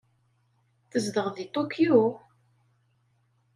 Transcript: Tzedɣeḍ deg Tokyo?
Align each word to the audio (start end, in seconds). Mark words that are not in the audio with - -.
Tzedɣeḍ 0.91 1.33
deg 1.37 1.49
Tokyo? 1.53 2.01